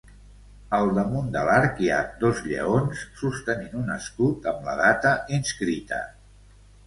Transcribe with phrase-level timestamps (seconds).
[0.77, 6.01] Al damunt de l'arc hi ha dos lleons sostenint un escut amb la data inscrita.